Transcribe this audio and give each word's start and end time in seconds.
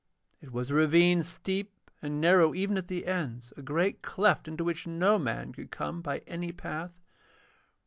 It 0.41 0.51
was 0.51 0.71
a 0.71 0.73
ravine 0.73 1.21
steep 1.21 1.91
and 2.01 2.19
narrow 2.19 2.55
even 2.55 2.75
at 2.75 2.87
the 2.87 3.05
ends, 3.05 3.53
a 3.55 3.61
great 3.61 4.01
cleft 4.01 4.47
into 4.47 4.63
which 4.63 4.87
no 4.87 5.19
man 5.19 5.53
could 5.53 5.69
come 5.69 6.01
by 6.01 6.23
any 6.25 6.51
path. 6.51 6.99